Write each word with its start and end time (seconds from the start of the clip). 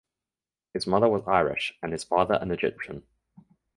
His 0.73 0.87
mother 0.87 1.07
was 1.07 1.21
Irish 1.27 1.77
and 1.83 1.91
his 1.91 2.03
father 2.03 2.33
an 2.41 2.49
Egyptian. 2.49 3.03